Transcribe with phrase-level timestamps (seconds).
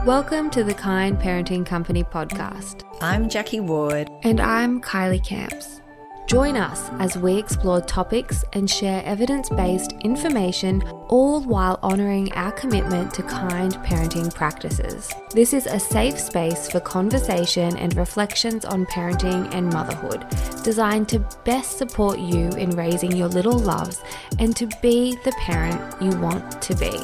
[0.00, 2.82] Welcome to the Kind Parenting Company podcast.
[3.00, 4.10] I'm Jacquie Ward.
[4.24, 5.80] And I'm Kylie Camps.
[6.26, 12.50] Join us as we explore topics and share evidence based information, all while honouring our
[12.50, 15.12] commitment to kind parenting practices.
[15.30, 20.26] This is a safe space for conversation and reflections on parenting and motherhood,
[20.64, 24.02] designed to best support you in raising your little loves
[24.40, 26.98] and to be the parent you want to be.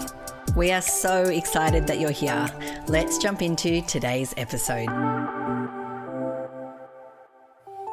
[0.56, 2.48] We are so excited that you're here.
[2.88, 4.88] Let's jump into today's episode.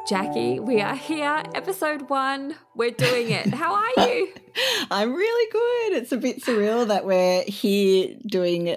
[0.08, 2.54] Jacquie, we are here, episode one.
[2.74, 3.52] We're doing it.
[3.52, 4.32] How are you?
[4.90, 6.02] I'm really good.
[6.02, 8.76] It's a bit surreal that we're here doing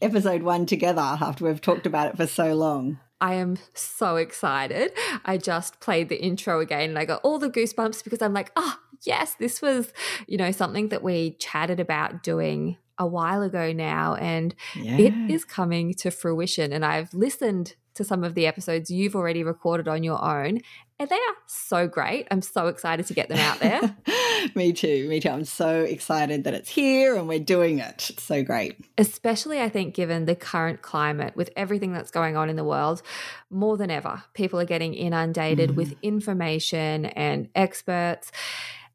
[0.00, 2.98] episode one together after we've talked about it for so long.
[3.20, 4.92] I am so excited.
[5.24, 8.52] I just played the intro again and I got all the goosebumps because I'm like,
[8.56, 9.92] oh, yes, this was,
[10.26, 14.98] you know, something that we chatted about doing a while ago now and yeah.
[14.98, 16.72] it is coming to fruition.
[16.72, 20.60] And I've listened to some of the episodes you've already recorded on your own.
[21.00, 22.26] And they are so great.
[22.30, 23.96] I'm so excited to get them out there.
[24.54, 25.08] me too.
[25.08, 25.28] Me too.
[25.28, 28.10] I'm so excited that it's here and we're doing it.
[28.10, 28.76] It's so great.
[28.96, 33.02] Especially, I think, given the current climate with everything that's going on in the world,
[33.50, 35.74] more than ever, people are getting inundated mm.
[35.74, 38.32] with information and experts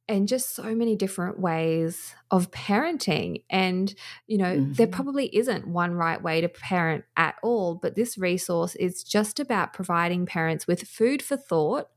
[0.07, 3.43] and just so many different ways of parenting.
[3.49, 3.93] And,
[4.27, 4.73] you know, mm-hmm.
[4.73, 9.39] there probably isn't one right way to parent at all, but this resource is just
[9.39, 11.87] about providing parents with food for thought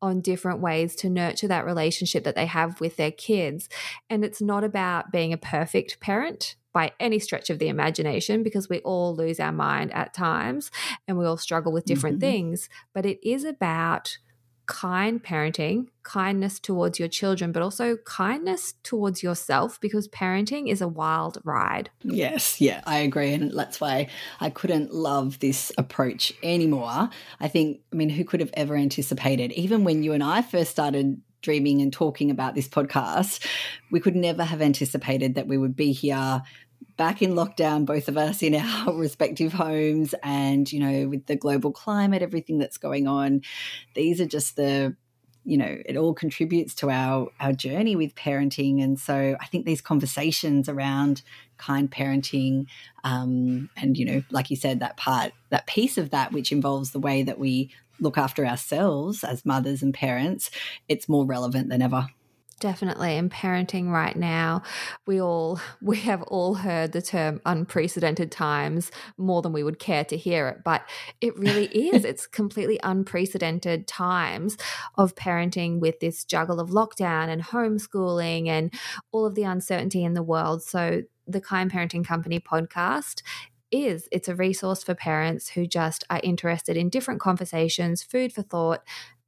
[0.00, 3.68] on different ways to nurture that relationship that they have with their kids.
[4.08, 8.68] And it's not about being a perfect parent by any stretch of the imagination because
[8.68, 10.70] we all lose our mind at times
[11.08, 12.30] and we all struggle with different mm-hmm.
[12.30, 14.18] things, but it is about
[14.66, 20.88] kind parenting, kindness towards your children, but also kindness towards yourself because parenting is a
[20.88, 21.90] wild ride.
[22.02, 23.32] Yes, yeah, I agree.
[23.32, 24.08] And that's why
[24.40, 27.08] I couldn't love this approach anymore.
[27.40, 30.70] I think, I mean, who could have ever anticipated, even when you and I first
[30.70, 33.46] started dreaming and talking about this podcast,
[33.90, 36.42] we could never have anticipated that we would be here
[36.96, 41.36] back in lockdown, both of us in our respective homes, and you know, with the
[41.36, 43.42] global climate, everything that's going on,
[43.94, 44.96] these are just the
[45.46, 48.82] you know it all contributes to our our journey with parenting.
[48.82, 51.22] And so i think these conversations around
[51.56, 52.66] kind parenting
[53.04, 56.90] um, and you know like you said that part that piece of that which involves
[56.90, 60.50] the way that we look after ourselves as mothers and parents
[60.88, 62.08] it's more relevant than ever
[62.58, 63.18] Definitely.
[63.18, 64.62] And parenting right now,
[65.06, 70.04] we all we have all heard the term unprecedented times more than we would care
[70.06, 70.64] to hear it.
[70.64, 70.82] But
[71.20, 72.04] it really is.
[72.04, 74.56] it's completely unprecedented times
[74.96, 78.72] of parenting with this juggle of lockdown and homeschooling and
[79.12, 80.62] all of the uncertainty in the world.
[80.62, 83.22] So the Kind Parenting Company podcast
[83.72, 88.42] is it's a resource for parents who just are interested in different conversations, food for
[88.42, 88.82] thought,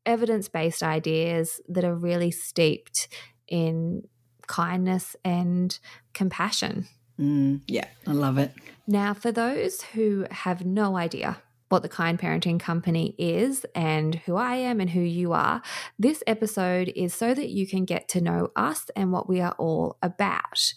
[0.08, 3.08] evidence based ideas that are really steeped
[3.46, 4.08] in
[4.46, 5.78] kindness and
[6.14, 6.88] compassion.
[7.20, 8.52] Mm, yeah, I love it.
[8.86, 14.36] Now, for those who have no idea what the Kind Parenting Company is and who
[14.36, 15.60] I am and who you are,
[15.98, 19.54] this episode is so that you can get to know us and what we are
[19.58, 20.72] all about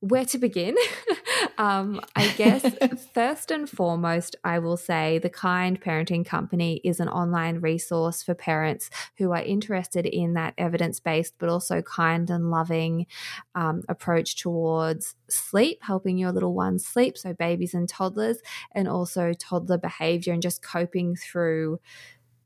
[0.00, 0.76] where to begin?
[1.58, 2.64] um, I guess
[3.14, 8.34] first and foremost, I will say the Kind Parenting Company is an online resource for
[8.34, 13.06] parents who are interested in that evidence based but also kind and loving
[13.54, 18.38] um, approach towards sleep, helping your little ones sleep, so babies and toddlers,
[18.72, 21.78] and also toddler behavior and just coping through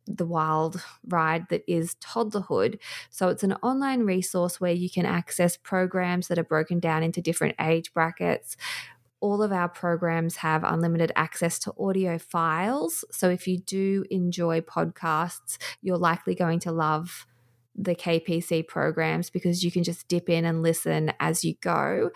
[0.07, 2.79] the wild ride that is toddlerhood.
[3.11, 7.21] So it's an online resource where you can access programs that are broken down into
[7.21, 8.57] different age brackets.
[9.21, 13.05] All of our programs have unlimited access to audio files.
[13.11, 17.27] So if you do enjoy podcasts, you're likely going to love
[17.77, 22.11] the KPC programs because you can just dip in and listen as you go.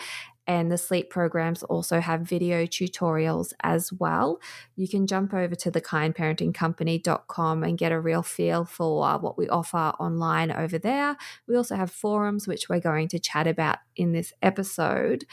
[0.48, 4.40] And the sleep programs also have video tutorials as well.
[4.76, 9.92] You can jump over to thekindparentingcompany.com and get a real feel for what we offer
[10.00, 11.18] online over there.
[11.46, 15.26] We also have forums, which we're going to chat about in this episode.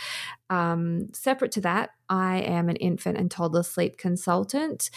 [0.50, 4.89] Um, separate to that, I am an infant and toddler sleep consultant.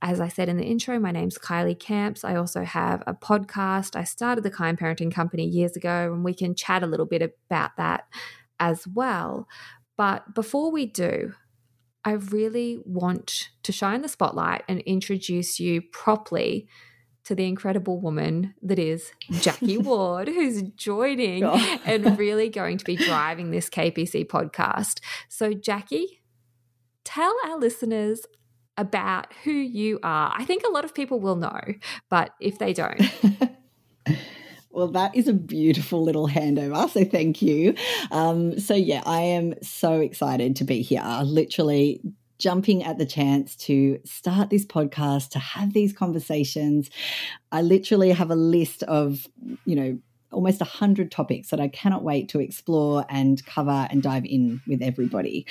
[0.00, 2.24] As I said in the intro, my name's Kylie Camps.
[2.24, 3.94] I also have a podcast.
[3.94, 7.20] I started the Kind Parenting Company years ago, and we can chat a little bit
[7.20, 8.04] about that
[8.60, 9.48] as well.
[9.96, 11.34] But before we do,
[12.04, 16.68] I really want to shine the spotlight and introduce you properly
[17.24, 21.78] to the incredible woman that is Jacquie Ward, who's joining oh.
[21.84, 25.00] and really going to be driving this KPC podcast.
[25.28, 26.20] So, Jacquie,
[27.04, 28.22] tell our listeners
[28.76, 30.32] about who you are.
[30.34, 31.60] I think a lot of people will know,
[32.08, 33.02] but if they don't,
[34.70, 36.88] Well, that is a beautiful little handover.
[36.90, 37.74] So, thank you.
[38.10, 41.02] Um, so, yeah, I am so excited to be here.
[41.24, 42.00] Literally,
[42.38, 46.90] jumping at the chance to start this podcast, to have these conversations.
[47.52, 49.26] I literally have a list of,
[49.66, 49.98] you know,
[50.32, 54.82] almost 100 topics that I cannot wait to explore and cover and dive in with
[54.82, 55.46] everybody.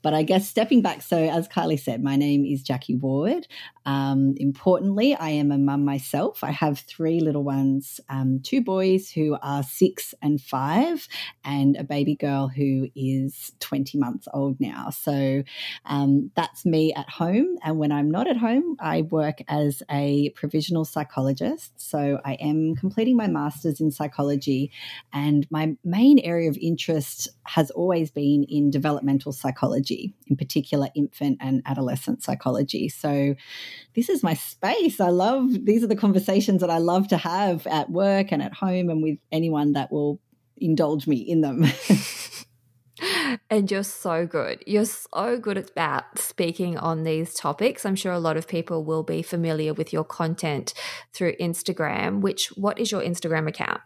[0.00, 3.46] But I guess stepping back, so as Kylie said, my name is Jacquie Ward.
[3.84, 6.44] Um, importantly, I am a mum myself.
[6.44, 11.08] I have three little ones um, two boys who are six and five,
[11.44, 14.90] and a baby girl who is 20 months old now.
[14.90, 15.42] So
[15.84, 17.56] um, that's me at home.
[17.64, 21.72] And when I'm not at home, I work as a provisional psychologist.
[21.76, 24.21] So I am completing my master's in psychology.
[25.12, 31.38] And my main area of interest has always been in developmental psychology, in particular, infant
[31.40, 32.88] and adolescent psychology.
[32.88, 33.34] So
[33.94, 35.00] this is my space.
[35.00, 38.54] I love these are the conversations that I love to have at work and at
[38.54, 40.20] home and with anyone that will
[40.56, 41.64] indulge me in them.
[43.50, 44.62] and you're so good.
[44.66, 47.84] You're so good about speaking on these topics.
[47.84, 50.74] I'm sure a lot of people will be familiar with your content
[51.12, 52.20] through Instagram.
[52.20, 53.80] Which what is your Instagram account?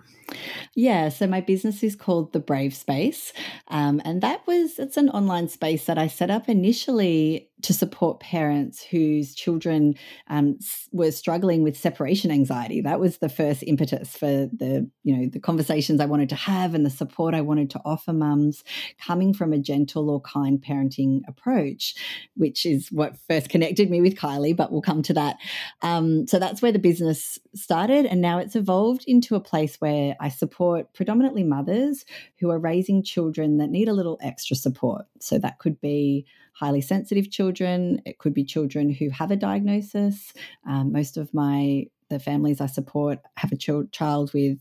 [0.74, 3.32] Yeah, so my business is called The Brave Space.
[3.68, 8.20] Um, and that was, it's an online space that I set up initially to support
[8.20, 9.94] parents whose children
[10.28, 10.58] um,
[10.92, 12.82] were struggling with separation anxiety.
[12.82, 16.74] That was the first impetus for the, you know, the conversations I wanted to have
[16.74, 18.62] and the support I wanted to offer mums
[19.06, 21.94] coming from a gentle or kind parenting approach,
[22.34, 25.36] which is what first connected me with Kylie, but we'll come to that.
[25.82, 28.06] Um, so that's where the business started.
[28.06, 32.04] And now it's evolved into a place where I support predominantly mothers
[32.40, 35.06] who are raising children that need a little extra support.
[35.20, 40.32] So that could be highly sensitive children, it could be children who have a diagnosis.
[40.66, 44.58] Um, most of my the families I support have a ch- child with,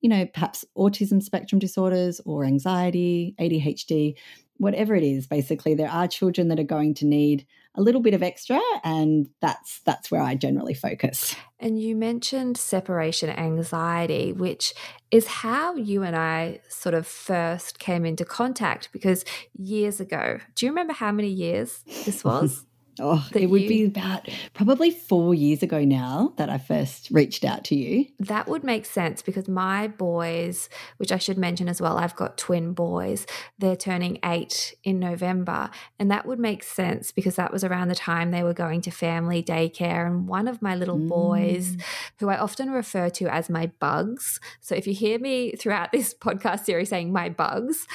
[0.00, 4.16] you know, perhaps autism spectrum disorders or anxiety, ADHD,
[4.58, 5.26] whatever it is.
[5.26, 9.28] Basically, there are children that are going to need a little bit of extra and
[9.40, 11.34] that's that's where I generally focus.
[11.60, 14.74] And you mentioned separation anxiety, which
[15.10, 19.24] is how you and I sort of first came into contact because
[19.56, 22.64] years ago, do you remember how many years this was?
[23.00, 27.44] Oh, it would you, be about probably four years ago now that I first reached
[27.44, 28.06] out to you.
[28.18, 32.38] That would make sense because my boys, which I should mention as well, I've got
[32.38, 33.26] twin boys,
[33.58, 35.70] they're turning eight in November.
[35.98, 38.90] And that would make sense because that was around the time they were going to
[38.90, 40.06] family daycare.
[40.06, 41.08] And one of my little mm.
[41.08, 41.76] boys,
[42.18, 44.40] who I often refer to as my bugs.
[44.60, 47.86] So if you hear me throughout this podcast series saying my bugs,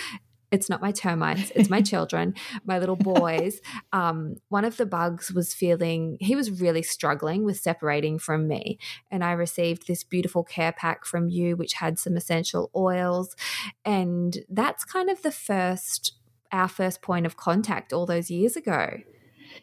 [0.53, 3.59] it's not my termites, it's my children, my little boys.
[3.91, 8.77] Um, one of the bugs was feeling, he was really struggling with separating from me.
[9.10, 13.36] And I received this beautiful care pack from you, which had some essential oils.
[13.83, 16.13] And that's kind of the first,
[16.51, 19.00] our first point of contact all those years ago.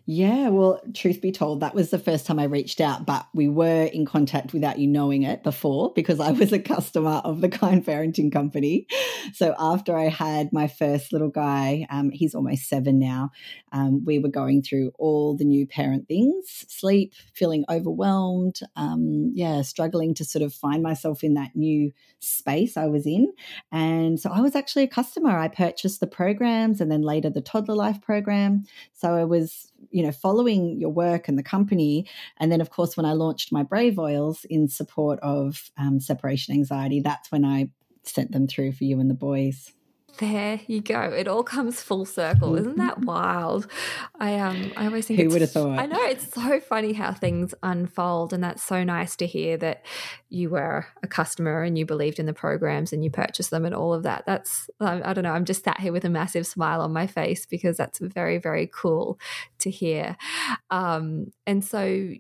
[0.07, 3.49] Yeah, well, truth be told, that was the first time I reached out, but we
[3.49, 7.49] were in contact without you knowing it before because I was a customer of the
[7.49, 8.87] Kind Parenting Company.
[9.35, 13.31] So after I had my first little guy, um, he's almost seven now,
[13.73, 19.63] um, we were going through all the new parent things sleep, feeling overwhelmed, um, yeah,
[19.63, 23.33] struggling to sort of find myself in that new space I was in.
[23.73, 25.39] And so I was actually a customer.
[25.39, 28.65] I purchased the programs and then later the toddler life program.
[28.93, 32.07] So I was you know, following your work and the company.
[32.39, 36.55] And then, of course, when I launched my Brave Oils in support of um, separation
[36.55, 37.71] anxiety, that's when I
[38.05, 39.73] sent them through for you and the boys.
[40.19, 41.01] There you go.
[41.01, 42.57] It all comes full circle.
[42.57, 43.67] Isn't that wild?
[44.19, 45.79] I um I always think Who would have thought?
[45.79, 49.85] I know it's so funny how things unfold and that's so nice to hear that
[50.29, 53.75] you were a customer and you believed in the programs and you purchased them and
[53.75, 54.25] all of that.
[54.27, 57.07] That's I, I don't know, I'm just sat here with a massive smile on my
[57.07, 59.19] face because that's very very cool
[59.61, 60.17] to hear.
[60.71, 62.13] Um and so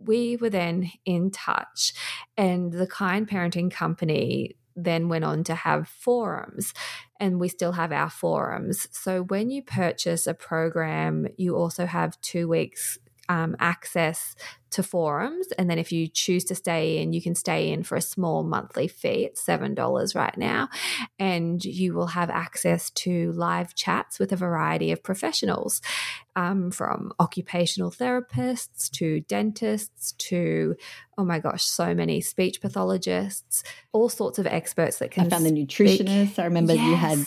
[0.00, 1.94] we were then in touch
[2.36, 6.74] and the kind parenting company then went on to have forums
[7.20, 8.88] and we still have our forums.
[8.92, 14.36] So when you purchase a program, you also have two weeks um, access
[14.70, 15.46] to forums.
[15.56, 18.42] And then if you choose to stay in, you can stay in for a small
[18.42, 19.24] monthly fee.
[19.24, 20.68] It's $7 right now.
[21.18, 25.80] And you will have access to live chats with a variety of professionals
[26.36, 30.74] um, from occupational therapists to dentists to,
[31.16, 33.62] oh my gosh, so many speech pathologists,
[33.92, 35.26] all sorts of experts that can.
[35.26, 36.32] I found the nutritionist.
[36.32, 36.38] Speak.
[36.40, 36.84] I remember yes.
[36.84, 37.18] you had,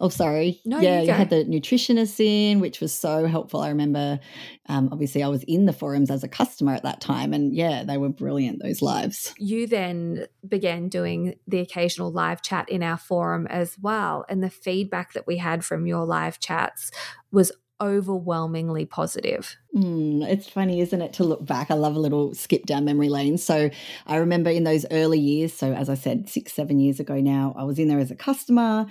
[0.00, 0.60] oh, sorry.
[0.66, 3.60] No, yeah, you, you, had the nutritionist in, which was so helpful.
[3.60, 4.20] I remember,
[4.68, 7.32] um, obviously, I was in the forums as a customer at that that time.
[7.32, 9.34] And yeah, they were brilliant, those lives.
[9.38, 14.24] You then began doing the occasional live chat in our forum as well.
[14.28, 16.90] And the feedback that we had from your live chats
[17.30, 19.56] was overwhelmingly positive.
[19.76, 21.70] Mm, it's funny, isn't it, to look back?
[21.70, 23.38] I love a little skip down memory lane.
[23.38, 23.70] So
[24.04, 27.54] I remember in those early years, so as I said, six, seven years ago now,
[27.56, 28.86] I was in there as a customer,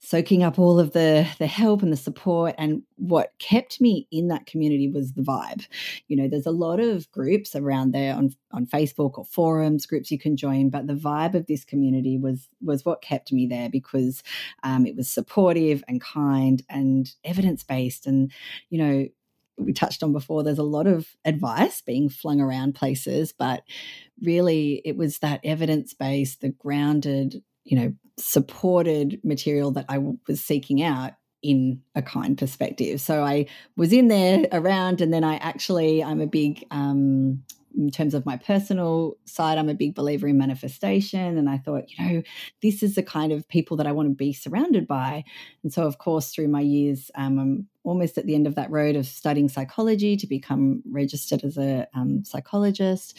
[0.00, 2.56] soaking up all of the the help and the support.
[2.58, 5.68] And what kept me in that community was the vibe.
[6.08, 10.10] You know, there's a lot of groups around there on on Facebook or forums, groups
[10.10, 13.70] you can join, but the vibe of this community was was what kept me there
[13.70, 14.20] because
[14.64, 18.32] um, it was supportive and kind and evidence based and
[18.68, 19.06] you know
[19.56, 23.62] we touched on before, there's a lot of advice being flung around places, but
[24.20, 30.40] really it was that evidence based, the grounded, you know, supported material that I was
[30.40, 33.00] seeking out in a kind perspective.
[33.00, 33.46] So I
[33.76, 37.42] was in there around, and then I actually, I'm a big, um,
[37.76, 41.36] in terms of my personal side, I'm a big believer in manifestation.
[41.36, 42.22] And I thought, you know,
[42.62, 45.24] this is the kind of people that I want to be surrounded by.
[45.62, 48.96] And so, of course, through my years, um, almost at the end of that road
[48.96, 53.16] of studying psychology to become registered as a um, psychologist.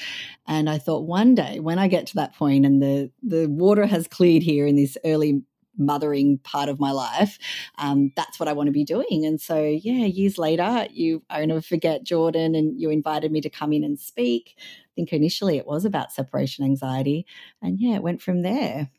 [0.47, 3.85] And I thought one day when I get to that point and the, the water
[3.85, 5.43] has cleared here in this early
[5.77, 7.37] mothering part of my life,
[7.77, 9.25] um, that's what I want to be doing.
[9.25, 13.49] And so, yeah, years later, you I never forget Jordan, and you invited me to
[13.49, 14.55] come in and speak.
[14.57, 17.25] I think initially it was about separation anxiety,
[17.61, 18.89] and yeah, it went from there.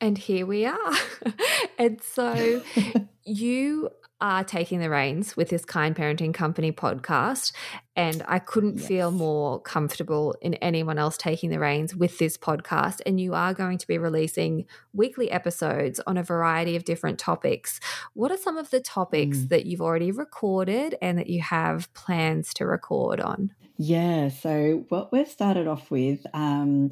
[0.00, 0.94] And here we are.
[1.78, 2.62] and so
[3.24, 7.52] you are taking the reins with this Kind Parenting Company podcast.
[7.96, 8.86] And I couldn't yes.
[8.86, 13.00] feel more comfortable in anyone else taking the reins with this podcast.
[13.04, 17.80] And you are going to be releasing weekly episodes on a variety of different topics.
[18.14, 19.48] What are some of the topics mm.
[19.48, 23.52] that you've already recorded and that you have plans to record on?
[23.76, 26.90] Yeah, so what we've started off with, um,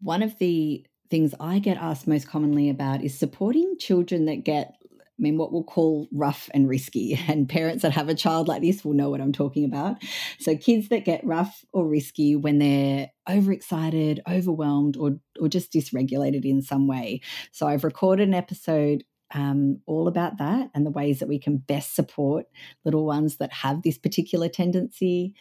[0.00, 4.79] one of the things I get asked most commonly about is supporting children that get
[5.20, 7.18] I mean, what we'll call rough and risky.
[7.30, 9.96] And parents that have a child like this will know what I'm talking about.
[10.38, 16.44] So, kids that get rough or risky when they're overexcited, overwhelmed, or, or just dysregulated
[16.44, 17.20] in some way.
[17.52, 21.58] So, I've recorded an episode um, all about that and the ways that we can
[21.58, 22.46] best support
[22.84, 25.34] little ones that have this particular tendency.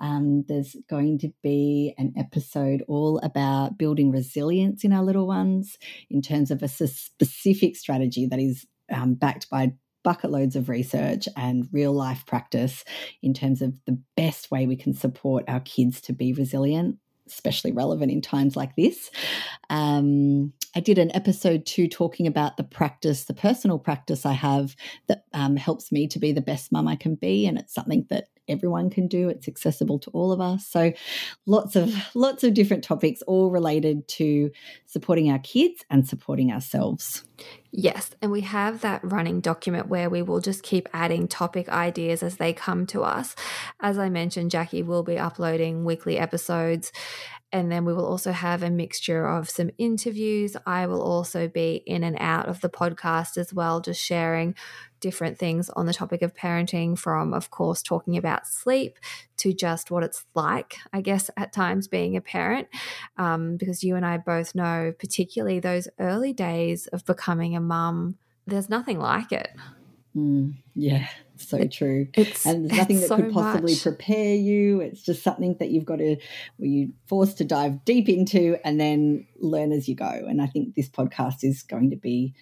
[0.00, 5.78] Um, there's going to be an episode all about building resilience in our little ones
[6.10, 11.28] in terms of a specific strategy that is um, backed by bucket loads of research
[11.36, 12.84] and real life practice
[13.22, 17.72] in terms of the best way we can support our kids to be resilient, especially
[17.72, 19.10] relevant in times like this.
[19.68, 24.76] Um, I did an episode two talking about the practice, the personal practice I have
[25.08, 27.46] that um, helps me to be the best mum I can be.
[27.46, 29.28] And it's something that everyone can do.
[29.28, 30.66] It's accessible to all of us.
[30.66, 30.92] So
[31.46, 34.50] lots of lots of different topics all related to
[34.86, 37.24] supporting our kids and supporting ourselves.
[37.78, 42.22] Yes, and we have that running document where we will just keep adding topic ideas
[42.22, 43.36] as they come to us.
[43.80, 46.90] As I mentioned, Jacquie will be uploading weekly episodes
[47.52, 50.56] and then we will also have a mixture of some interviews.
[50.66, 54.54] I will also be in and out of the podcast as well, just sharing
[55.00, 58.98] different things on the topic of parenting, from, of course, talking about sleep
[59.38, 62.68] to just what it's like, I guess, at times being a parent.
[63.16, 68.16] Um, because you and I both know, particularly those early days of becoming a mum,
[68.46, 69.50] there's nothing like it.
[70.16, 72.08] Mm, yeah, so it, true.
[72.16, 73.82] and there's nothing that so could possibly much.
[73.82, 74.80] prepare you.
[74.80, 76.16] It's just something that you've got to,
[76.58, 80.06] you forced to dive deep into and then learn as you go.
[80.06, 82.32] And I think this podcast is going to be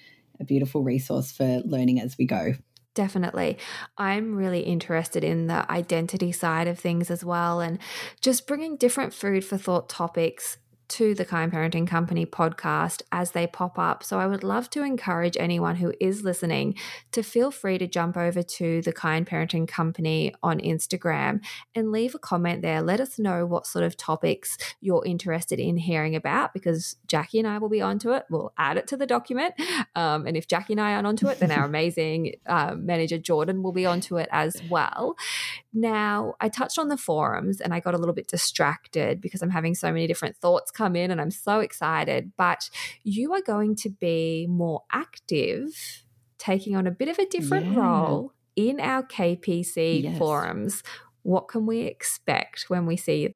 [0.40, 2.54] a beautiful resource for learning as we go.
[2.94, 3.58] Definitely.
[3.98, 7.78] I'm really interested in the identity side of things as well and
[8.20, 10.58] just bringing different food for thought topics
[10.94, 14.04] to the Kind Parenting Company podcast as they pop up.
[14.04, 16.76] So I would love to encourage anyone who is listening
[17.10, 21.40] to feel free to jump over to the Kind Parenting Company on Instagram
[21.74, 22.80] and leave a comment there.
[22.80, 27.48] Let us know what sort of topics you're interested in hearing about because Jacquie and
[27.48, 28.22] I will be onto it.
[28.30, 29.54] We'll add it to the document.
[29.96, 33.64] Um, and if Jacquie and I aren't onto it, then our amazing uh, manager Jordan
[33.64, 35.16] will be onto it as well.
[35.76, 39.50] Now, I touched on the forums and I got a little bit distracted because I'm
[39.50, 42.30] having so many different thoughts come in and I'm so excited.
[42.38, 42.70] But
[43.02, 46.04] you are going to be more active,
[46.38, 47.80] taking on a bit of a different yeah.
[47.80, 50.16] role in our KPC yes.
[50.16, 50.84] forums.
[51.22, 53.32] What can we expect when we see you?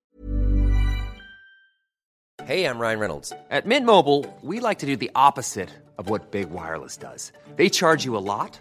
[2.45, 3.33] Hey, I'm Ryan Reynolds.
[3.51, 7.33] At Mint Mobile, we like to do the opposite of what Big Wireless does.
[7.57, 8.61] They charge you a lot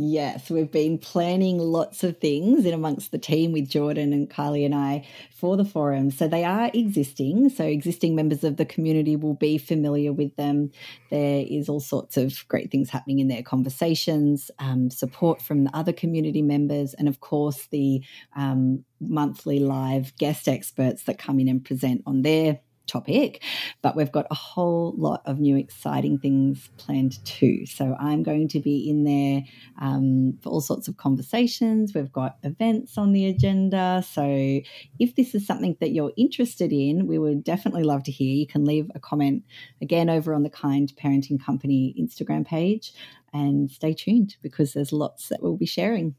[0.00, 4.64] Yes, we've been planning lots of things in amongst the team with Jordan and Kylie
[4.64, 6.12] and I for the forum.
[6.12, 7.48] So they are existing.
[7.48, 10.70] So existing members of the community will be familiar with them.
[11.10, 15.76] There is all sorts of great things happening in their conversations, um, support from the
[15.76, 18.00] other community members, and of course the
[18.36, 23.42] um, monthly live guest experts that come in and present on their topic,
[23.82, 27.66] but we've got a whole lot of new exciting things planned too.
[27.66, 29.42] So I'm going to be in there
[29.80, 31.94] um, for all sorts of conversations.
[31.94, 34.04] We've got events on the agenda.
[34.10, 34.60] So
[34.98, 38.34] if this is something that you're interested in, we would definitely love to hear.
[38.34, 39.44] You can leave a comment
[39.80, 42.92] again over on the Kind Parenting Company Instagram page
[43.32, 46.14] and stay tuned because there's lots that we'll be sharing.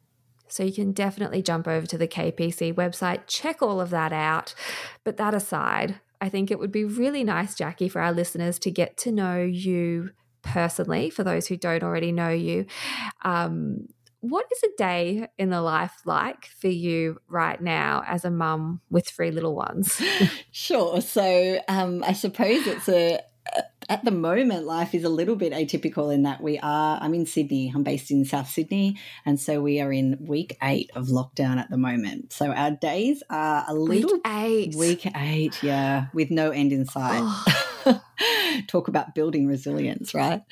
[0.48, 4.56] So you can definitely jump over to the KPC website, check all of that out.
[5.04, 8.72] But that aside, I think it would be really nice, Jacquie, for our listeners to
[8.72, 10.12] get to know you
[10.42, 12.66] personally, for those who don't already know you.
[13.24, 13.88] Um,
[14.22, 18.82] what is a day in the life like for you right now as a mum
[18.90, 20.02] with three little ones?
[20.52, 21.00] sure.
[21.02, 23.22] So um, I suppose it's a
[23.89, 27.26] at the moment, life is a little bit atypical in that we are, I'm in
[27.26, 31.58] Sydney, I'm based in South Sydney, and so we are in week eight of lockdown
[31.58, 32.32] at the moment.
[32.32, 34.13] So our days are a little.
[34.13, 34.76] Week eight.
[34.76, 37.21] Week eight, yeah, with no end in sight.
[37.24, 38.02] Oh.
[38.67, 40.43] Talk about building resilience, right?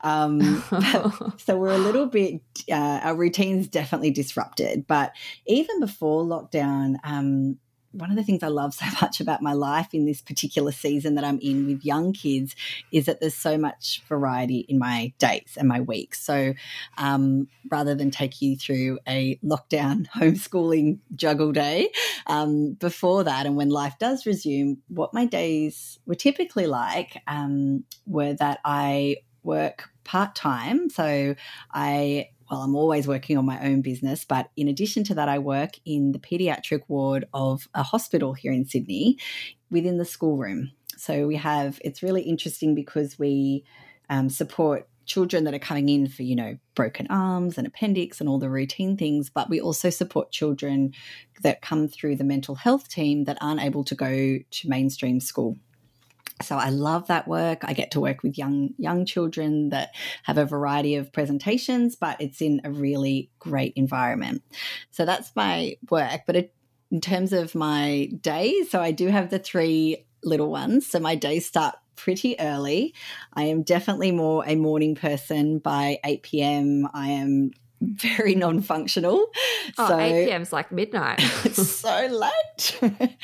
[0.00, 0.62] Um,
[1.36, 4.86] so we're a little bit, uh, our routine's definitely disrupted.
[4.86, 5.12] But
[5.46, 7.58] even before lockdown, um,
[7.92, 11.14] one of the things I love so much about my life in this particular season
[11.14, 12.54] that I'm in with young kids
[12.92, 16.20] is that there's so much variety in my days and my weeks.
[16.20, 16.54] So
[16.98, 21.90] um, rather than take you through a lockdown homeschooling juggle day,
[22.26, 27.84] um, before that and when life does resume, what my days were typically like um,
[28.06, 30.90] were that I work part time.
[30.90, 31.34] So
[31.72, 35.38] I well, I'm always working on my own business, but in addition to that, I
[35.38, 39.18] work in the pediatric ward of a hospital here in Sydney
[39.70, 40.72] within the schoolroom.
[40.96, 43.64] So we have, it's really interesting because we
[44.08, 48.28] um, support children that are coming in for, you know, broken arms and appendix and
[48.28, 50.92] all the routine things, but we also support children
[51.42, 55.56] that come through the mental health team that aren't able to go to mainstream school
[56.42, 57.60] so I love that work.
[57.62, 59.94] I get to work with young young children that
[60.24, 64.42] have a variety of presentations, but it's in a really great environment.
[64.90, 66.22] So that's my work.
[66.26, 66.54] But it,
[66.90, 70.86] in terms of my days, so I do have the three little ones.
[70.86, 72.94] So my days start pretty early.
[73.32, 75.58] I am definitely more a morning person.
[75.58, 79.26] By 8 p.m., I am very non-functional.
[79.78, 80.42] Oh, so 8 p.m.
[80.42, 81.18] is like midnight.
[81.44, 83.16] it's so late.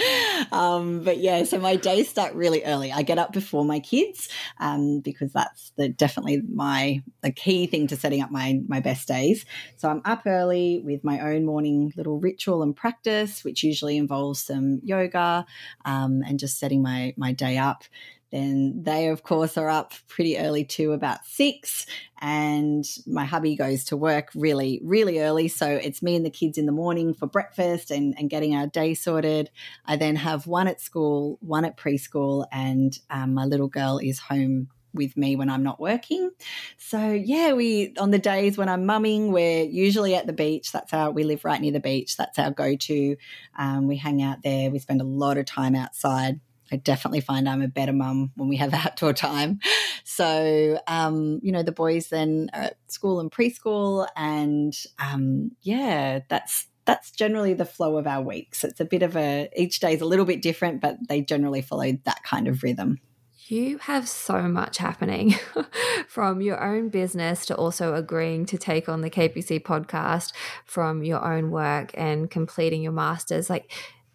[0.52, 2.92] um, but yeah, so my days start really early.
[2.92, 7.86] I get up before my kids um, because that's the definitely my the key thing
[7.88, 9.44] to setting up my my best days.
[9.76, 14.42] So I'm up early with my own morning little ritual and practice, which usually involves
[14.42, 15.46] some yoga
[15.84, 17.84] um, and just setting my my day up.
[18.33, 21.87] Then they, of course, are up pretty early too, about six.
[22.21, 25.49] And my hubby goes to work really, really early.
[25.49, 28.66] So it's me and the kids in the morning for breakfast and, and getting our
[28.66, 29.51] day sorted.
[29.85, 34.18] I then have one at school, one at preschool, and um, my little girl is
[34.18, 36.31] home with me when I'm not working.
[36.79, 40.73] So yeah, we on the days when I'm mumming, we're usually at the beach.
[40.73, 42.16] That's our we live right near the beach.
[42.16, 43.16] That's our go to.
[43.59, 44.71] Um, we hang out there.
[44.71, 46.40] We spend a lot of time outside.
[46.72, 49.61] I definitely find I'm a better mum when we have outdoor time.
[50.04, 56.20] So, um, you know, the boys then are at school and preschool, and um, yeah,
[56.28, 58.64] that's that's generally the flow of our weeks.
[58.64, 61.62] It's a bit of a each day is a little bit different, but they generally
[61.62, 62.98] follow that kind of rhythm.
[63.46, 65.35] You have so much happening
[66.08, 70.32] from your own business to also agreeing to take on the KPC podcast,
[70.64, 73.50] from your own work and completing your master's.
[73.50, 73.70] Like,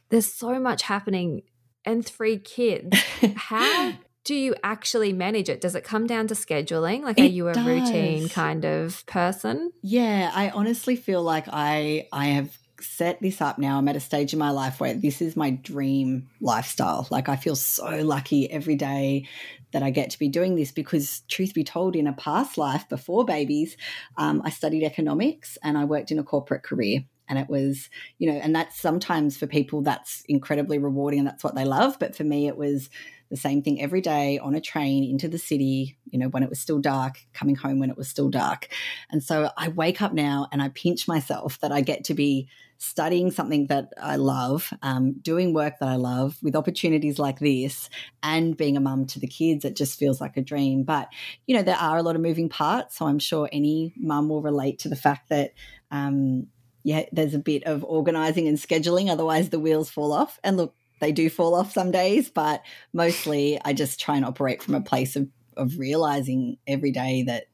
[0.09, 1.43] there's so much happening
[1.87, 2.95] and three kids.
[3.35, 5.61] How do you actually manage it?
[5.61, 7.01] Does it come down to scheduling?
[7.01, 7.65] Like, it are you a does.
[7.65, 9.71] routine kind of person?
[9.81, 13.77] Yeah, I honestly feel like I I have set this up now.
[13.77, 17.07] I'm at a stage in my life where this is my dream lifestyle.
[17.09, 19.27] Like I feel so lucky every day
[19.71, 22.87] that I get to be doing this because, truth be told, in a past life
[22.89, 23.77] before babies,
[24.17, 27.05] um, I studied economics and I worked in a corporate career.
[27.29, 31.43] And it was, you know, and that's sometimes for people that's incredibly rewarding and that's
[31.43, 31.97] what they love.
[31.99, 32.89] But for me, it was
[33.29, 36.49] the same thing every day on a train into the city, you know, when it
[36.49, 38.69] was still dark, coming home when it was still dark.
[39.11, 42.47] And so I wake up now and I pinch myself that I get to be
[42.77, 47.89] studying something that I love, um, doing work that I love with opportunities like this,
[48.21, 49.65] and being a mum to the kids.
[49.65, 50.83] It just feels like a dream.
[50.83, 51.09] But,
[51.47, 52.97] you know, there are a lot of moving parts.
[52.97, 55.53] So I'm sure any mum will relate to the fact that,
[55.91, 56.47] um,
[56.87, 59.09] yeah, there's a bit of organizing and scheduling.
[59.09, 60.39] Otherwise, the wheels fall off.
[60.41, 64.63] And look, they do fall off some days, but mostly I just try and operate
[64.63, 67.47] from a place of, of realizing every day that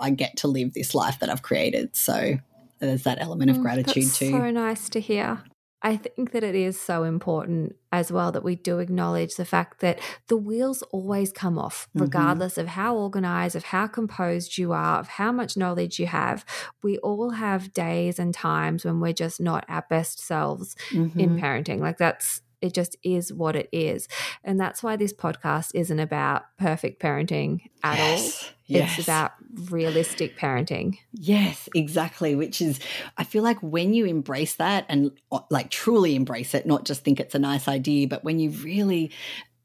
[0.00, 1.94] I get to live this life that I've created.
[1.94, 2.38] So
[2.78, 4.30] there's that element of mm, gratitude That's too.
[4.30, 5.42] So nice to hear.
[5.86, 9.78] I think that it is so important as well that we do acknowledge the fact
[9.82, 12.00] that the wheels always come off, mm-hmm.
[12.00, 12.62] regardless mm-hmm.
[12.62, 16.44] of how organized, of how composed you are, of how much knowledge you have.
[16.82, 21.20] We all have days and times when we're just not our best selves mm-hmm.
[21.20, 21.78] in parenting.
[21.78, 24.08] Like that's it just is what it is.
[24.42, 28.50] And that's why this podcast isn't about perfect parenting at yes, all.
[28.66, 28.98] Yes.
[28.98, 29.32] It's about
[29.70, 30.98] realistic parenting.
[31.12, 32.34] Yes, exactly.
[32.34, 32.80] Which is,
[33.16, 37.04] I feel like when you embrace that and uh, like truly embrace it, not just
[37.04, 39.12] think it's a nice idea, but when you really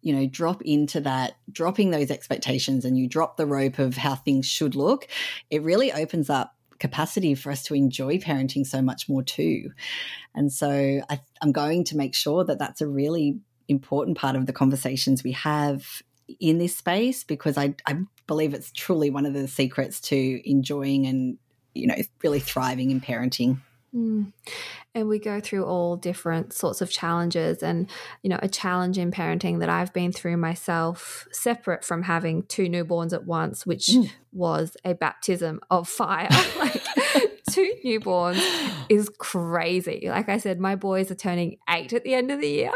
[0.01, 4.15] you know, drop into that, dropping those expectations and you drop the rope of how
[4.15, 5.07] things should look,
[5.51, 9.71] it really opens up capacity for us to enjoy parenting so much more too.
[10.35, 13.39] And so I, I'm going to make sure that that's a really
[13.69, 16.01] important part of the conversations we have
[16.39, 21.05] in this space because I, I believe it's truly one of the secrets to enjoying
[21.05, 21.37] and
[21.73, 23.61] you know really thriving in parenting.
[23.93, 24.31] Mm.
[24.95, 27.61] And we go through all different sorts of challenges.
[27.61, 27.89] And,
[28.23, 32.67] you know, a challenge in parenting that I've been through myself, separate from having two
[32.67, 34.09] newborns at once, which mm.
[34.31, 36.29] was a baptism of fire.
[36.59, 36.83] like,
[37.49, 38.41] two newborns
[38.89, 40.07] is crazy.
[40.07, 42.73] Like I said, my boys are turning eight at the end of the year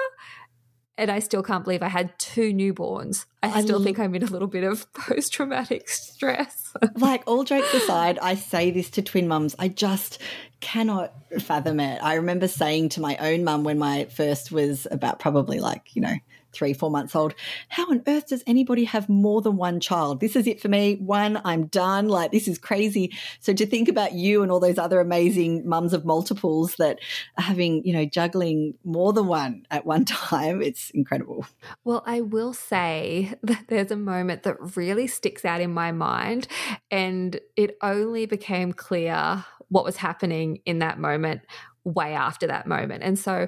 [0.97, 3.25] and I still can't believe I had two newborns.
[3.43, 6.73] I, I still think I'm in a little bit of post traumatic stress.
[6.95, 9.55] like, all jokes aside, I say this to twin mums.
[9.59, 10.19] I just
[10.61, 12.01] cannot fathom it.
[12.01, 16.01] I remember saying to my own mum when my first was about probably like, you
[16.01, 16.15] know,
[16.55, 17.35] three, four months old.
[17.69, 20.19] How on earth does anybody have more than one child?
[20.19, 20.95] This is it for me.
[20.95, 22.07] One, I'm done.
[22.07, 23.13] Like, this is crazy.
[23.39, 26.99] So to think about you and all those other amazing mums of multiples that
[27.37, 31.45] are having, you know, juggling more than one at one time, it's incredible.
[31.83, 36.47] Well, I will say that there's a moment that really sticks out in my mind,
[36.89, 41.41] and it only became clear what was happening in that moment
[41.83, 43.03] way after that moment.
[43.03, 43.47] And so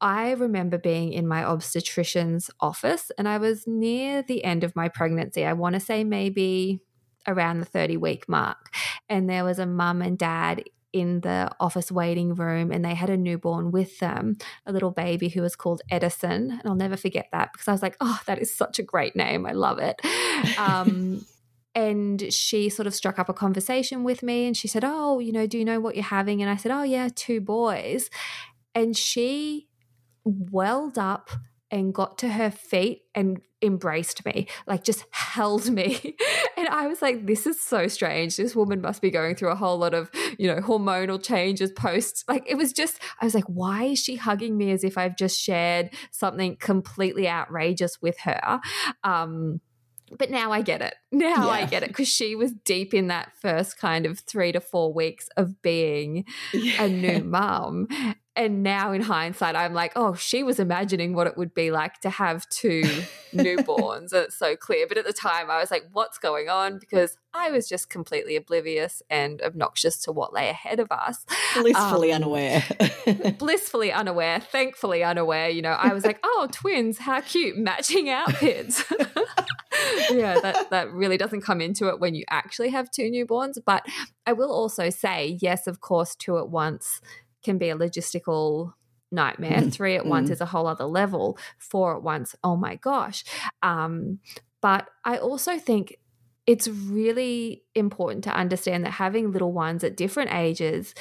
[0.00, 4.88] I remember being in my obstetrician's office and I was near the end of my
[4.88, 5.44] pregnancy.
[5.44, 6.80] I want to say maybe
[7.26, 8.74] around the 30 week mark.
[9.08, 13.10] And there was a mum and dad in the office waiting room and they had
[13.10, 14.36] a newborn with them,
[14.66, 16.50] a little baby who was called Edison.
[16.50, 19.14] And I'll never forget that because I was like, oh, that is such a great
[19.14, 19.46] name.
[19.46, 20.00] I love it.
[20.56, 21.26] Um,
[21.74, 25.32] and she sort of struck up a conversation with me and she said, Oh, you
[25.32, 26.40] know, do you know what you're having?
[26.40, 28.08] And I said, Oh, yeah, two boys.
[28.74, 29.68] And she
[30.24, 31.30] welled up
[31.70, 36.16] and got to her feet and embraced me, like just held me.
[36.56, 38.36] and I was like, this is so strange.
[38.36, 42.24] This woman must be going through a whole lot of, you know, hormonal changes post.
[42.26, 45.16] Like it was just, I was like, why is she hugging me as if I've
[45.16, 48.60] just shared something completely outrageous with her?
[49.04, 49.60] Um,
[50.18, 50.94] but now I get it.
[51.12, 51.48] Now yeah.
[51.48, 54.92] I get it because she was deep in that first kind of three to four
[54.92, 56.84] weeks of being yeah.
[56.84, 57.86] a new mum.
[58.36, 62.00] And now in hindsight, I'm like, oh, she was imagining what it would be like
[62.02, 62.82] to have two
[63.34, 64.12] newborns.
[64.12, 64.86] And it's so clear.
[64.86, 66.78] But at the time, I was like, what's going on?
[66.78, 71.26] Because I was just completely oblivious and obnoxious to what lay ahead of us.
[71.54, 72.64] Blissfully um, unaware.
[73.38, 75.48] blissfully unaware, thankfully unaware.
[75.48, 78.84] You know, I was like, oh, twins, how cute, matching outfits.
[80.10, 83.58] yeah, that, that really doesn't come into it when you actually have two newborns.
[83.64, 83.84] But
[84.24, 87.00] I will also say, yes, of course, two at once
[87.42, 88.72] can be a logistical
[89.12, 89.58] nightmare.
[89.58, 89.72] Mm.
[89.72, 90.32] Three at once mm.
[90.32, 91.38] is a whole other level.
[91.58, 93.24] Four at once, oh my gosh.
[93.62, 94.20] Um,
[94.60, 95.96] but I also think
[96.46, 100.94] it's really important to understand that having little ones at different ages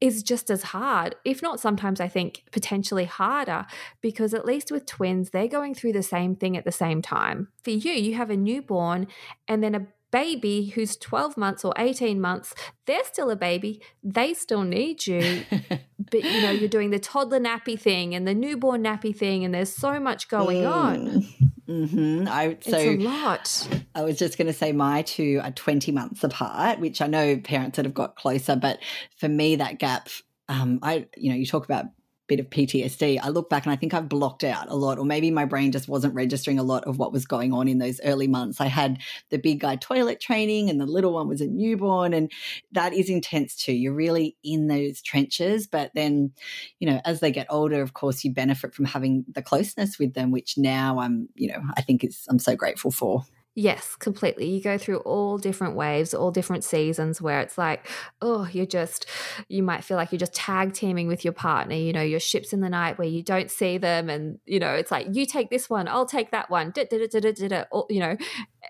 [0.00, 3.66] is just as hard, if not sometimes I think potentially harder,
[4.00, 7.48] because at least with twins, they're going through the same thing at the same time.
[7.64, 9.08] For you, you have a newborn
[9.48, 12.54] and then a baby who's 12 months or 18 months,
[12.86, 13.82] they're still a baby.
[14.02, 15.44] They still need you.
[15.50, 19.54] but you know, you're doing the toddler nappy thing and the newborn nappy thing, and
[19.54, 20.72] there's so much going mm.
[20.72, 21.26] on.
[21.68, 22.28] Mm-hmm.
[22.28, 23.68] I, so it's a lot.
[23.94, 27.36] I was just going to say my two are 20 months apart, which I know
[27.38, 28.78] parents that have got closer, but
[29.18, 30.08] for me, that gap
[30.48, 31.86] um, I, you know, you talk about
[32.28, 35.04] bit of PTSD, I look back and I think I've blocked out a lot, or
[35.04, 38.00] maybe my brain just wasn't registering a lot of what was going on in those
[38.04, 38.60] early months.
[38.60, 38.98] I had
[39.30, 42.30] the big guy toilet training, and the little one was a newborn, and
[42.72, 43.72] that is intense too.
[43.72, 46.32] You're really in those trenches, but then,
[46.78, 50.14] you know, as they get older, of course, you benefit from having the closeness with
[50.14, 53.24] them, which now I'm, you know, I think is I'm so grateful for.
[53.60, 54.48] Yes, completely.
[54.48, 57.88] You go through all different waves, all different seasons where it's like,
[58.22, 59.06] oh, you're just,
[59.48, 61.74] you might feel like you're just tag teaming with your partner.
[61.74, 64.08] You know, your ships in the night where you don't see them.
[64.10, 66.72] And, you know, it's like, you take this one, I'll take that one.
[66.76, 68.16] You know,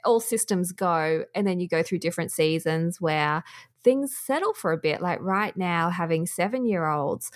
[0.07, 1.27] all systems go.
[1.35, 3.45] And then you go through different seasons where
[3.85, 5.03] things settle for a bit.
[5.03, 7.31] Like right now, having seven year olds,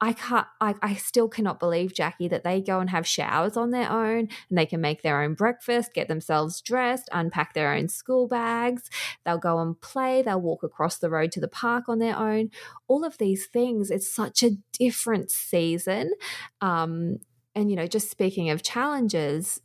[0.00, 3.70] I can't, I, I still cannot believe, Jacquie, that they go and have showers on
[3.70, 7.88] their own and they can make their own breakfast, get themselves dressed, unpack their own
[7.88, 8.90] school bags.
[9.24, 10.22] They'll go and play.
[10.22, 12.50] They'll walk across the road to the park on their own.
[12.86, 16.12] All of these things, it's such a different season.
[16.60, 17.18] Um,
[17.56, 19.60] and, you know, just speaking of challenges,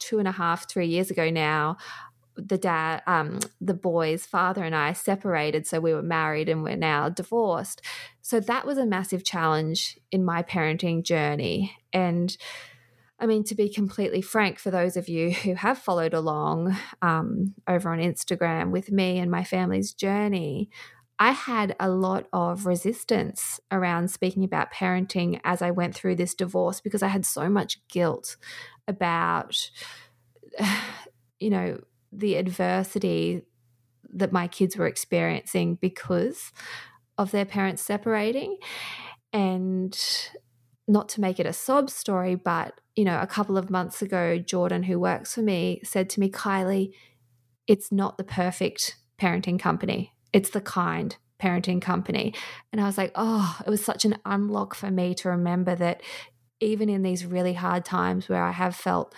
[0.00, 1.76] two and a half, three years ago now,
[2.36, 5.66] the dad, um, the boy's father and I separated.
[5.66, 7.82] So we were married and we're now divorced.
[8.30, 11.76] So that was a massive challenge in my parenting journey.
[11.92, 12.36] And
[13.18, 17.56] I mean, to be completely frank, for those of you who have followed along um,
[17.66, 20.70] over on Instagram with me and my family's journey,
[21.18, 26.36] I had a lot of resistance around speaking about parenting as I went through this
[26.36, 28.36] divorce because I had so much guilt
[28.86, 29.72] about,
[31.40, 31.80] you know,
[32.12, 33.42] the adversity
[34.12, 36.52] that my kids were experiencing because
[37.20, 38.56] of their parents separating.
[39.32, 39.96] And
[40.88, 44.38] not to make it a sob story, but you know, a couple of months ago,
[44.38, 46.92] Jordan, who works for me, said to me, Kylie,
[47.68, 50.12] it's not the perfect parenting company.
[50.32, 52.34] It's the kind parenting company.
[52.72, 56.02] And I was like, oh, it was such an unlock for me to remember that
[56.60, 59.14] even in these really hard times where I have felt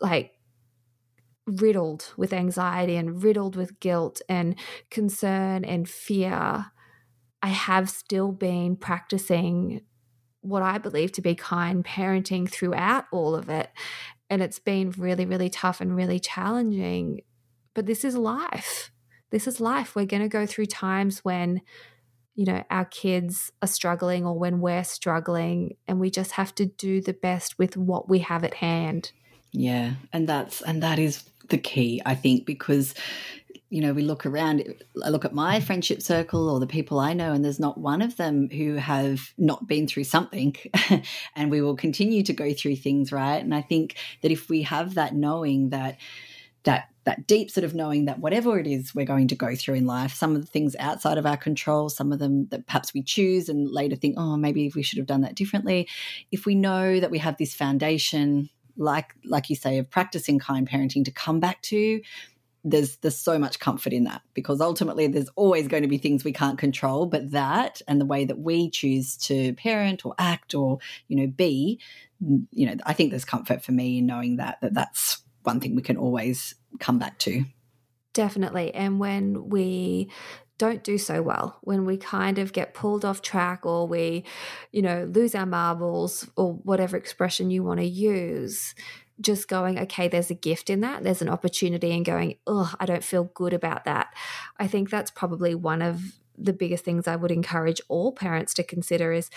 [0.00, 0.32] like
[1.46, 4.56] riddled with anxiety and riddled with guilt and
[4.90, 6.66] concern and fear,
[7.46, 9.82] I have still been practicing
[10.40, 13.70] what I believe to be kind parenting throughout all of it.
[14.28, 17.20] And it's been really, really tough and really challenging.
[17.72, 18.90] But this is life.
[19.30, 19.94] This is life.
[19.94, 21.60] We're going to go through times when,
[22.34, 26.66] you know, our kids are struggling or when we're struggling, and we just have to
[26.66, 29.12] do the best with what we have at hand.
[29.52, 32.92] Yeah, and that's and that is the key, I think, because
[33.68, 34.62] you know, we look around,
[35.04, 38.00] I look at my friendship circle or the people I know, and there's not one
[38.00, 40.54] of them who have not been through something.
[41.36, 43.42] and we will continue to go through things, right?
[43.42, 45.98] And I think that if we have that knowing that,
[46.62, 49.74] that, that deep sort of knowing that whatever it is we're going to go through
[49.74, 52.94] in life, some of the things outside of our control, some of them that perhaps
[52.94, 55.88] we choose and later think, oh, maybe we should have done that differently.
[56.30, 58.48] If we know that we have this foundation
[58.78, 62.00] like like you say of practicing kind parenting to come back to
[62.66, 66.24] there's there's so much comfort in that because ultimately there's always going to be things
[66.24, 70.52] we can't control but that and the way that we choose to parent or act
[70.52, 71.80] or you know be
[72.22, 75.60] mm, you know i think there's comfort for me in knowing that that that's one
[75.60, 77.44] thing we can always come back to
[78.12, 80.10] definitely and when we
[80.58, 84.24] don't do so well when we kind of get pulled off track or we,
[84.72, 88.74] you know, lose our marbles or whatever expression you want to use.
[89.20, 91.02] Just going, okay, there's a gift in that.
[91.02, 94.08] There's an opportunity, and going, oh, I don't feel good about that.
[94.58, 96.00] I think that's probably one of
[96.36, 99.30] the biggest things I would encourage all parents to consider is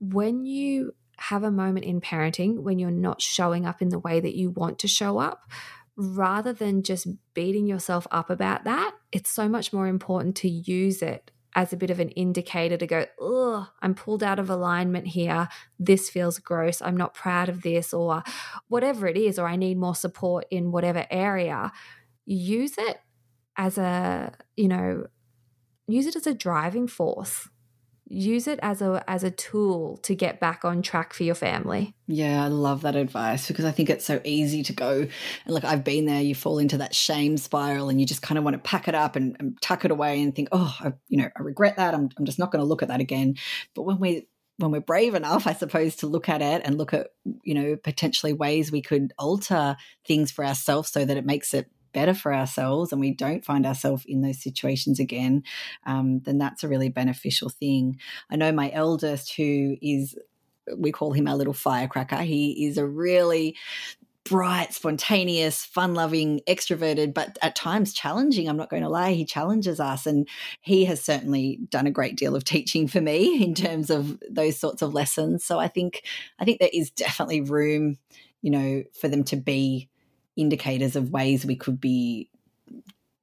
[0.00, 4.18] when you have a moment in parenting when you're not showing up in the way
[4.18, 5.48] that you want to show up,
[5.94, 11.00] rather than just beating yourself up about that, it's so much more important to use
[11.02, 15.08] it as a bit of an indicator to go, oh, I'm pulled out of alignment
[15.08, 15.48] here.
[15.78, 16.80] This feels gross.
[16.80, 18.22] I'm not proud of this, or
[18.68, 21.72] whatever it is, or I need more support in whatever area.
[22.24, 22.98] Use it
[23.56, 25.06] as a, you know,
[25.86, 27.48] use it as a driving force
[28.12, 31.94] use it as a as a tool to get back on track for your family.
[32.06, 35.64] Yeah, I love that advice because I think it's so easy to go and like
[35.64, 36.20] I've been there.
[36.20, 38.94] You fall into that shame spiral, and you just kind of want to pack it
[38.94, 41.94] up and, and tuck it away and think, oh, I, you know, I regret that.
[41.94, 43.36] I'm I'm just not going to look at that again.
[43.74, 44.26] But when we
[44.58, 47.08] when we're brave enough, I suppose, to look at it and look at
[47.42, 51.70] you know potentially ways we could alter things for ourselves so that it makes it
[51.92, 55.42] better for ourselves and we don't find ourselves in those situations again,
[55.86, 57.98] um, then that's a really beneficial thing.
[58.30, 60.16] I know my eldest, who is,
[60.76, 63.56] we call him our little firecracker, he is a really
[64.24, 68.48] bright, spontaneous, fun loving, extroverted, but at times challenging.
[68.48, 69.12] I'm not going to lie.
[69.12, 70.06] He challenges us.
[70.06, 70.28] And
[70.60, 74.58] he has certainly done a great deal of teaching for me in terms of those
[74.58, 75.44] sorts of lessons.
[75.44, 76.04] So I think,
[76.38, 77.98] I think there is definitely room,
[78.42, 79.88] you know, for them to be
[80.36, 82.28] indicators of ways we could be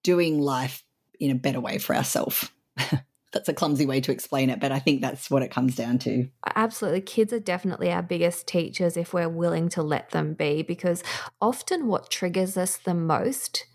[0.04, 0.84] doing life
[1.20, 2.50] in a better way for ourselves.
[3.32, 6.00] that's a clumsy way to explain it, but I think that's what it comes down
[6.00, 6.28] to.
[6.56, 7.02] Absolutely.
[7.02, 11.04] Kids are definitely our biggest teachers if we're willing to let them be, because
[11.42, 13.66] often what triggers us the most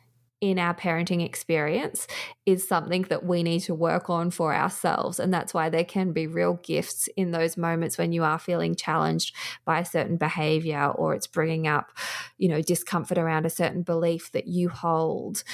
[0.50, 2.07] in our parenting experience
[2.44, 5.18] is something that we need to work on for ourselves.
[5.18, 8.74] And that's why there can be real gifts in those moments when you are feeling
[8.74, 11.92] challenged by a certain behavior or it's bringing up,
[12.37, 15.44] you know, discomfort around a certain belief that you hold.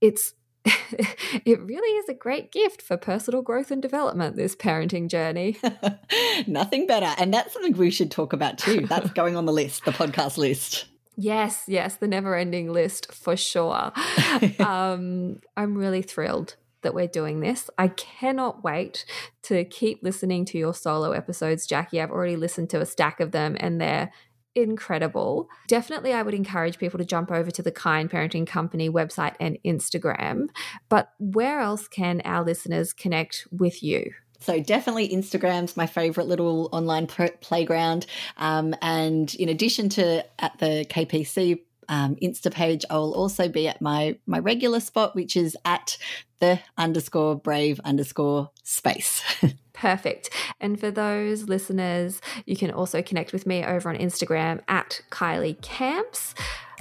[0.00, 0.32] It's
[0.64, 5.58] it really is a great gift for personal growth and development, this parenting journey.
[6.46, 7.12] Nothing better.
[7.18, 8.86] And that's something we should talk about too.
[8.86, 10.86] That's going on the list, the podcast list.
[11.22, 13.92] Yes, yes, the never ending list for sure.
[14.58, 17.70] um, I'm really thrilled that we're doing this.
[17.78, 19.06] I cannot wait
[19.42, 22.02] to keep listening to your solo episodes, Jacquie.
[22.02, 24.10] I've already listened to a stack of them and they're
[24.56, 25.48] incredible.
[25.68, 29.58] Definitely, I would encourage people to jump over to the Kind Parenting Company website and
[29.64, 30.48] Instagram.
[30.88, 34.12] But where else can our listeners connect with you?
[34.42, 38.06] So definitely Instagram's my favorite little online playground.
[38.36, 43.68] Um, and in addition to at the KPC um, Insta page, I will also be
[43.68, 45.96] at my my regular spot, which is at
[46.40, 49.22] the underscore brave underscore space.
[49.72, 50.30] Perfect.
[50.60, 55.60] And for those listeners, you can also connect with me over on Instagram at Kylie
[55.60, 56.34] Camps.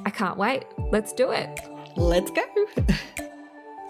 [0.06, 0.66] I can't wait.
[0.92, 1.60] Let's do it.
[1.96, 2.44] Let's go.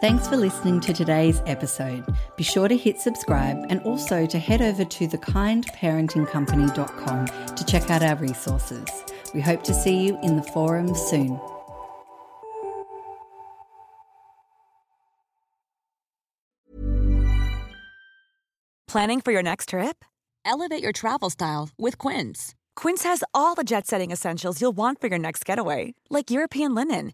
[0.02, 2.04] Thanks for listening to today's episode.
[2.36, 8.02] Be sure to hit subscribe and also to head over to thekindparentingcompany.com to check out
[8.02, 8.88] our resources.
[9.36, 11.40] We hope to see you in the forum soon.
[18.88, 20.04] Planning for your next trip?
[20.44, 22.56] Elevate your travel style with Quince.
[22.76, 26.74] Quince has all the jet setting essentials you'll want for your next getaway, like European
[26.74, 27.14] linen